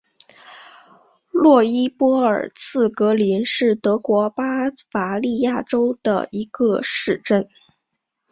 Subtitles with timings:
[1.29, 7.47] 洛伊波尔茨格林是德国巴伐利亚州的一个市镇。